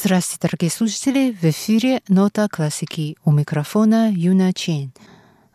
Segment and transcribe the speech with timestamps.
[0.00, 1.32] Здравствуйте, дорогие слушатели!
[1.32, 4.92] В эфире «Нота классики» у микрофона Юна Чен.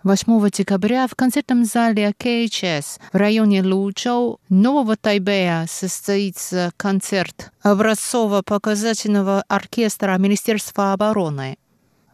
[0.03, 10.17] 8 декабря в концертном зале КХС в районе Лучжоу Нового Тайбэя состоится концерт образцово-показательного оркестра
[10.17, 11.57] Министерства обороны.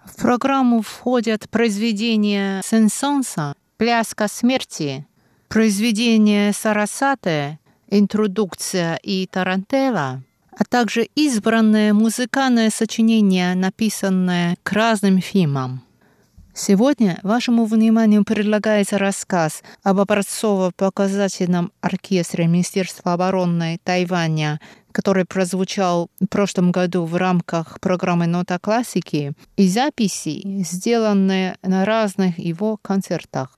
[0.05, 5.07] В программу входят произведения Сенсонса «Пляска смерти»,
[5.47, 10.21] произведения Сарасаты «Интродукция» и «Тарантелла»,
[10.59, 15.81] а также избранное музыкальное сочинение, написанное к разным фильмам.
[16.53, 24.59] Сегодня вашему вниманию предлагается рассказ об образцово-показательном оркестре Министерства обороны Тайваня,
[24.91, 32.37] который прозвучал в прошлом году в рамках программы «Нота классики» и записи, сделанные на разных
[32.37, 33.57] его концертах.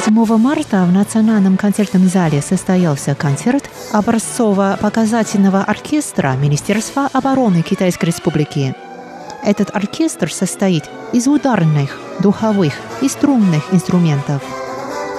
[0.00, 8.74] 7 марта в Национальном концертном зале состоялся концерт образцово-показательного оркестра Министерства обороны Китайской Республики.
[9.42, 14.42] Этот оркестр состоит из ударных, духовых и струнных инструментов.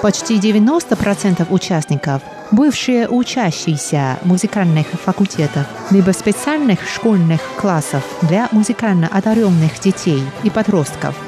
[0.04, 10.24] Почти 90% участников– бывшие учащиеся музыкальных факультетов либо специальных школьных классов для музыкально одаренных детей
[10.44, 11.16] и подростков–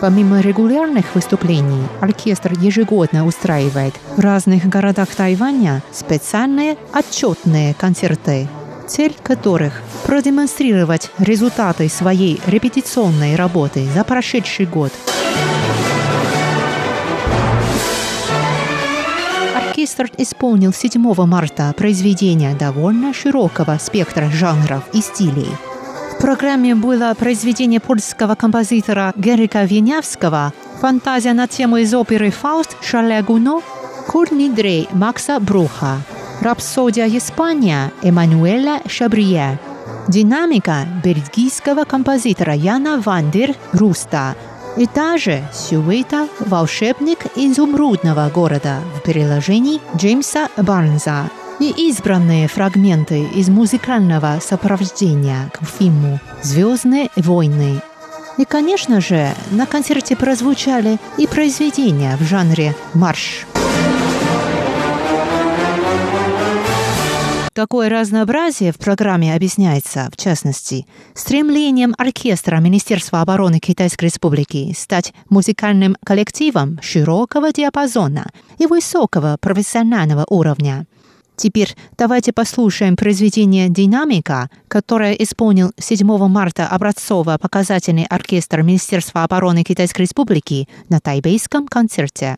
[0.00, 8.46] Помимо регулярных выступлений, оркестр ежегодно устраивает в разных городах Тайваня специальные отчетные концерты,
[8.86, 14.92] цель которых– продемонстрировать результаты своей репетиционной работы за прошедший год.
[19.54, 25.48] Оркестр исполнил 7 марта произведения довольно широкого спектра жанров и стилей–
[26.18, 33.62] программе было произведение польского композитора Генрика Винявского «Фантазия на тему из оперы «Фауст» Шарля Гуно»,
[34.08, 35.98] «Кол нидрей» Макса Бруха,
[36.40, 39.58] «Рапсодия Испания» Эммануэля Шабрие,
[40.08, 44.34] «Динамика» бельгийского композитора Яна Вандер Руста
[44.76, 54.38] и даже сюита «Волшебник изумрудного города» в переложении Джеймса Барнза и избранные фрагменты из музыкального
[54.40, 57.80] сопровождения к фильму «Звездные войны».
[58.36, 63.46] И, конечно же, на концерте прозвучали и произведения в жанре марш.
[67.54, 75.96] Такое разнообразие в программе объясняется, в частности, стремлением оркестра Министерства обороны Китайской Республики стать музыкальным
[76.04, 80.84] коллективом широкого диапазона и высокого профессионального уровня–
[81.36, 90.68] Теперь давайте послушаем произведение «Динамика», которое исполнил 7 марта образцово-показательный оркестр Министерства обороны Китайской Республики
[90.88, 92.36] на тайбейском концерте.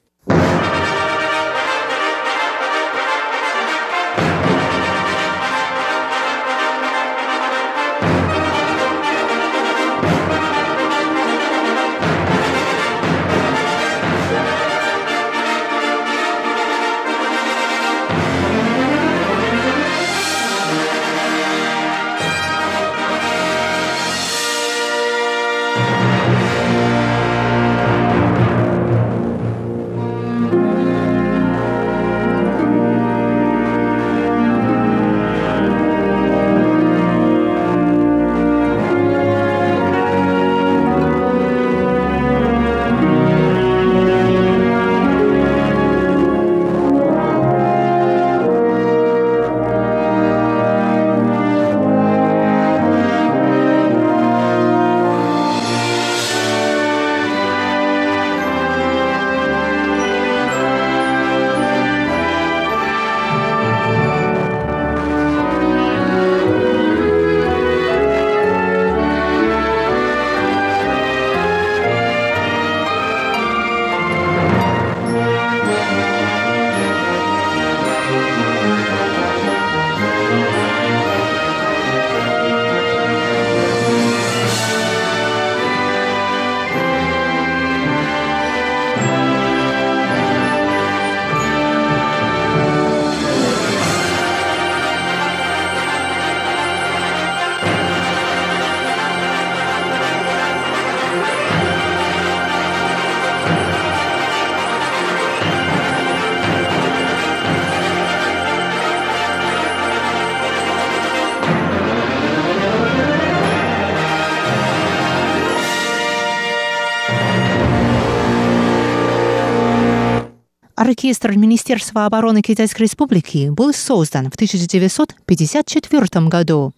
[120.79, 126.73] Оркестр Министерства обороны Китайской Республики был создан в 1954 году.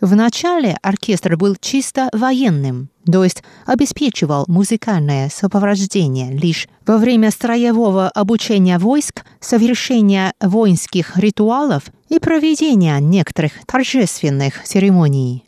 [0.00, 8.78] Вначале оркестр был чисто военным, то есть обеспечивал музыкальное сопровождение лишь во время строевого обучения
[8.78, 15.44] войск, совершения воинских ритуалов и проведения некоторых торжественных церемоний.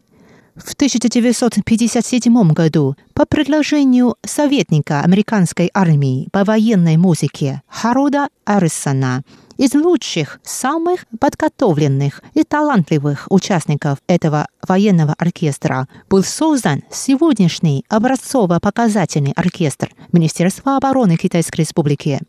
[0.56, 9.22] В 1957 году по предложению советника американской армии по военной музыке Харода Арисона
[9.58, 19.90] из лучших, самых подготовленных и талантливых участников этого военного оркестра был создан сегодняшний образцово-показательный оркестр
[20.12, 22.20] Министерства обороны Китайской Республики.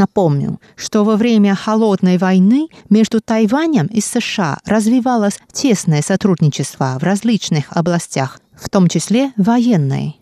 [0.00, 7.66] Напомню, что во время Холодной войны между Тайванем и США развивалось тесное сотрудничество в различных
[7.68, 10.18] областях, в том числе военной.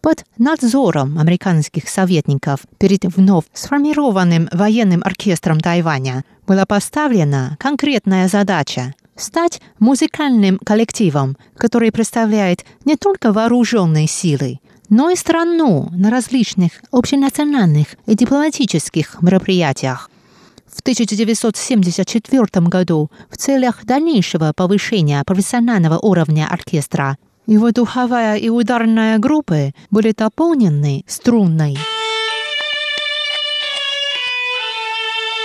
[0.00, 9.60] Под надзором американских советников перед вновь сформированным военным оркестром Тайваня была поставлена конкретная задача стать
[9.78, 18.14] музыкальным коллективом, который представляет не только вооруженные силы, но и страну на различных общенациональных и
[18.14, 20.10] дипломатических мероприятиях.
[20.66, 27.16] В 1974 году в целях дальнейшего повышения профессионального уровня оркестра
[27.46, 31.76] его духовая и ударная группы были дополнены струнной.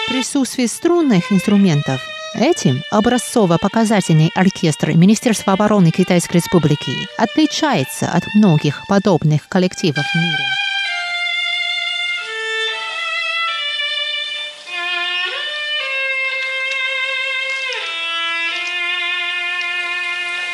[0.07, 10.05] Присутствие струнных инструментов Этим образцово-показательный оркестр Министерства обороны Китайской Республики отличается от многих подобных коллективов
[10.05, 10.45] в мире.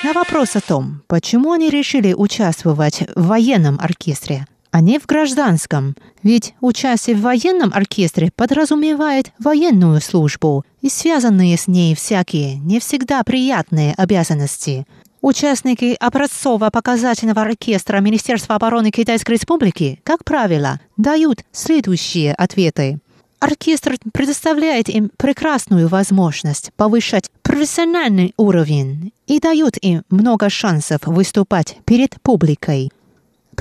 [0.04, 5.95] На вопрос о том, почему они решили участвовать в военном оркестре, а не в гражданском,
[6.23, 13.23] ведь участие в военном оркестре подразумевает военную службу и связанные с ней всякие не всегда
[13.23, 14.85] приятные обязанности.
[15.21, 23.00] Участники образцово-показательного оркестра Министерства обороны Китайской Республики, как правило, дают следующие ответы.
[23.39, 32.19] Оркестр предоставляет им прекрасную возможность повышать профессиональный уровень и дает им много шансов выступать перед
[32.21, 32.91] публикой.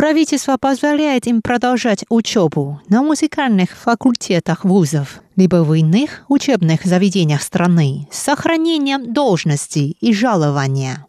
[0.00, 8.08] Правительство позволяет им продолжать учебу на музыкальных факультетах вузов, либо в иных учебных заведениях страны
[8.10, 11.04] с сохранением должности и жалования.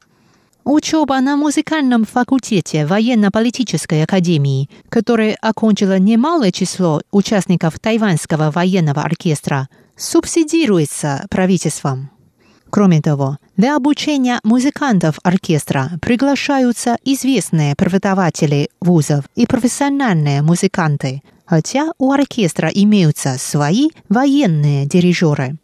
[0.65, 11.27] Учеба на музыкальном факультете военно-политической академии, которая окончила немалое число участников тайваньского военного оркестра, субсидируется
[11.29, 12.09] правительством.
[12.69, 22.11] Кроме того, для обучения музыкантов оркестра приглашаются известные преподаватели вузов и профессиональные музыканты, хотя у
[22.11, 25.57] оркестра имеются свои военные дирижеры.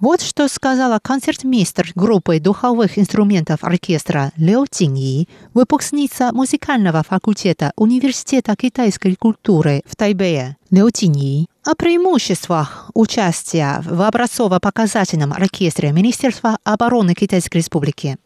[0.00, 9.14] Вот что сказала концертмейстер группы духовых инструментов оркестра Лео Циньи, выпускница музыкального факультета Университета китайской
[9.14, 18.16] культуры в Тайбэе Лео Циньи о преимуществах участия в образцово-показательном оркестре Министерства обороны Китайской Республики.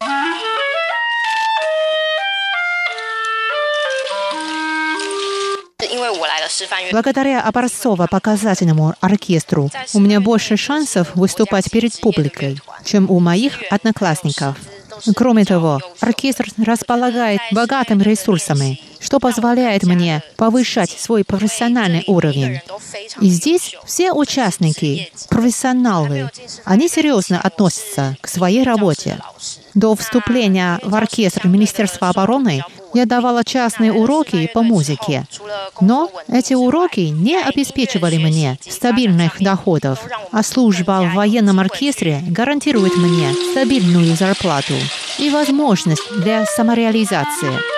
[6.93, 14.57] Благодаря образцово-показательному оркестру у меня больше шансов выступать перед публикой, чем у моих одноклассников.
[15.17, 22.61] Кроме того, оркестр располагает богатыми ресурсами, что позволяет мне повышать свой профессиональный уровень.
[23.21, 26.31] И здесь все участники– профессионалы.
[26.65, 29.19] Они серьезно относятся к своей работе.
[29.75, 32.63] До вступления в оркестр Министерства обороны
[32.95, 35.27] я давала частные уроки по музыке,
[35.81, 39.99] но эти уроки не обеспечивали мне стабильных доходов,
[40.31, 44.75] а служба в военном оркестре гарантирует мне стабильную зарплату
[45.19, 47.74] и возможность для самореализации.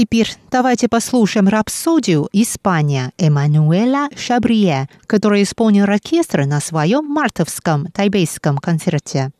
[0.00, 9.30] Теперь давайте послушаем рапсодию «Испания» Эммануэла Шабрие, который исполнил оркестр на своем мартовском тайбейском концерте.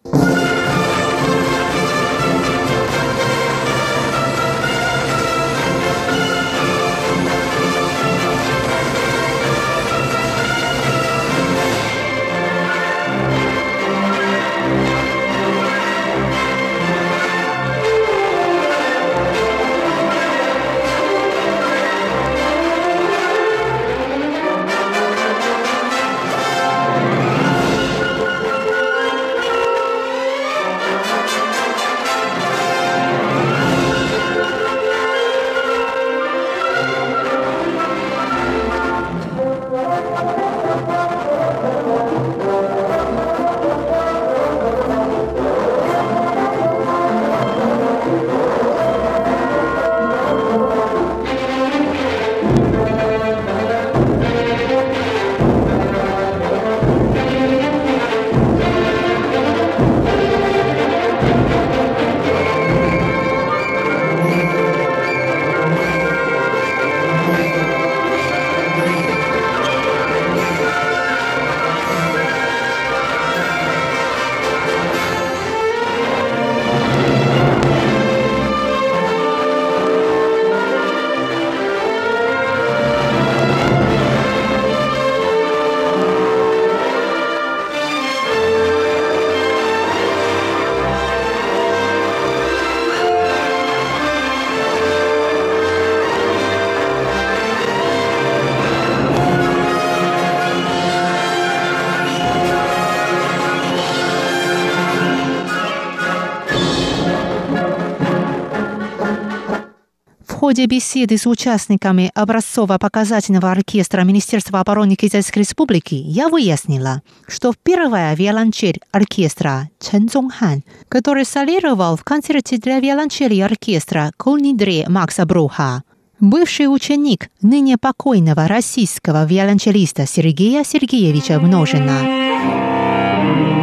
[110.50, 118.80] Ходе беседы с участниками образцово-показательного оркестра Министерства обороны Китайской Республики я выяснила, что первая виолончель
[118.90, 125.84] оркестра Чен Цзongхан, который солировал в концерте для виолончели оркестра Колнидре Макса Бруха,
[126.18, 133.59] бывший ученик ныне покойного российского виолончелиста Сергея Сергеевича Множина.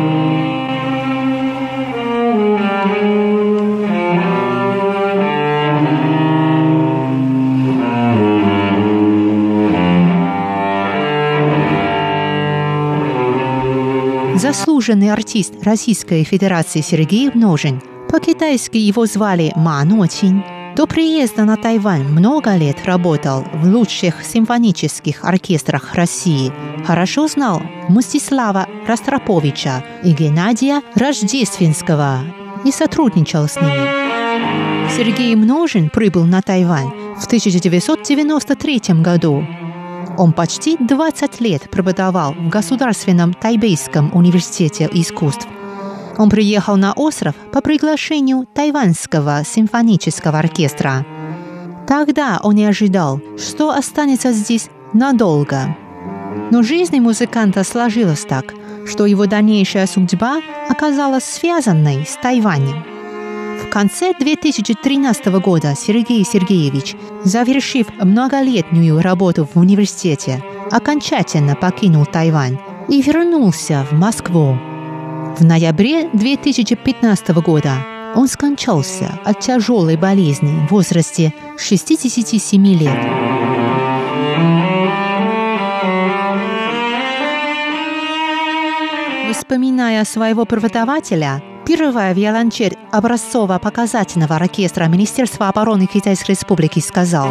[14.88, 17.82] Заслуженный артист Российской Федерации Сергей Множин.
[18.10, 20.42] По-китайски его звали Ма Ночин.
[20.78, 26.54] До приезда на Тайвань много лет работал в лучших симфонических оркестрах России.
[26.86, 32.20] Хорошо знал Мстислава Ростроповича и Геннадия Рождественского
[32.64, 34.90] и сотрудничал с ними.
[34.96, 39.46] Сергей Множин прибыл на Тайвань в 1993 году
[40.18, 45.48] он почти 20 лет преподавал в Государственном Тайбейском университете искусств.
[46.18, 51.06] Он приехал на остров по приглашению Тайваньского симфонического оркестра.
[51.88, 55.78] Тогда он не ожидал, что останется здесь надолго.
[56.52, 58.54] Но жизнь музыканта сложилась так,
[58.88, 62.97] что его дальнейшая судьба оказалась связанной с Тайванем.
[63.78, 72.58] Конце 2013 года Сергей Сергеевич, завершив многолетнюю работу в университете, окончательно покинул Тайвань
[72.90, 74.58] и вернулся в Москву.
[75.38, 82.98] В ноябре 2015 года он скончался от тяжелой болезни в возрасте 67 лет.
[89.36, 97.28] Вспоминая своего преподавателя, Первая виолончель образцово-показательного оркестра Министерства обороны Китайской Республики сказал.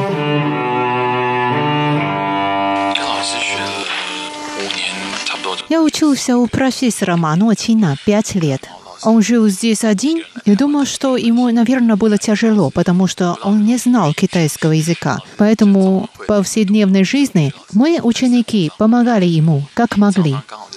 [5.71, 8.69] Я учился у профессора Ману Чина пять лет.
[9.03, 13.79] Он жил здесь один и думал, что ему, наверное, было тяжело, потому что он не
[13.79, 15.19] знал китайского языка.
[15.39, 20.37] Поэтому в повседневной жизни мы, ученики, помогали ему, как могли.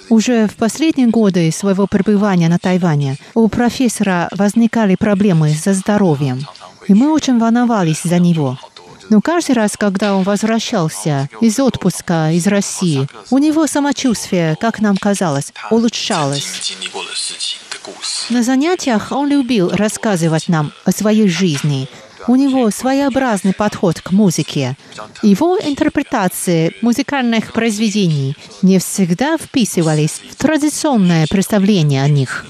[0.10, 6.46] Уже в последние годы своего пребывания на Тайване у профессора возникали проблемы со здоровьем,
[6.88, 8.58] и мы очень волновались за него.
[9.10, 14.98] Но каждый раз, когда он возвращался из отпуска из России, у него самочувствие, как нам
[14.98, 16.74] казалось, улучшалось.
[18.30, 21.88] На занятиях он любил рассказывать нам о своей жизни,
[22.30, 24.78] у него своеобразный подход к музыке.
[25.24, 32.46] Его интерпретации музыкальных произведений не всегда вписывались в традиционное представление о них.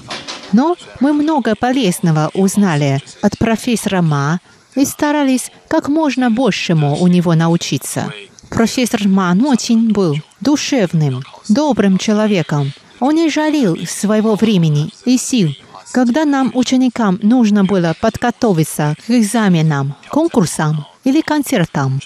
[0.52, 4.40] Но мы много полезного узнали от профессора Ма
[4.74, 8.12] и старались как можно большему у него научиться.
[8.50, 12.74] Профессор Ма очень был душевным, добрым человеком.
[12.98, 15.54] Он не жалел своего времени и сил
[15.92, 22.00] когда нам, ученикам, нужно было подготовиться к экзаменам, конкурсам или концертам,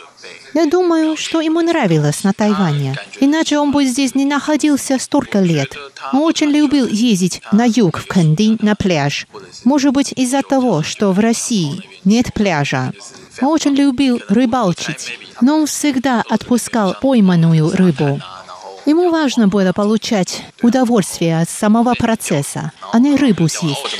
[0.54, 2.96] я думаю, что ему нравилось на Тайване.
[3.20, 5.76] Иначе он бы здесь не находился столько лет.
[6.12, 9.26] Он очень любил ездить на юг, в Кандин, на пляж.
[9.64, 12.92] Может быть, из-за того, что в России нет пляжа.
[13.40, 18.20] Он очень любил рыбалчить, но он всегда отпускал пойманную рыбу.
[18.86, 23.96] Ему важно было получать удовольствие от самого процесса, а не рыбу съесть.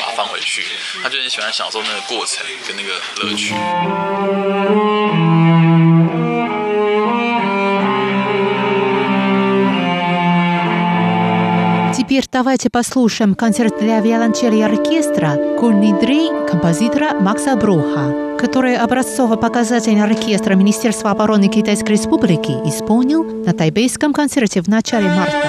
[12.14, 20.04] Теперь давайте послушаем концерт для виолончели и оркестра «Кульный дрей» композитора Макса Бруха, который образцово-показательный
[20.04, 25.44] оркестр Министерства обороны Китайской Республики исполнил на тайбейском концерте в начале марта.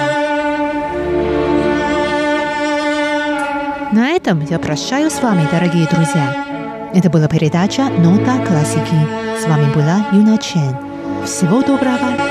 [3.92, 6.90] На этом я прощаюсь с вами, дорогие друзья.
[6.92, 9.06] Это была передача «Нота классики».
[9.40, 10.76] С вами была Юна Чен.
[11.24, 12.25] Всего доброго!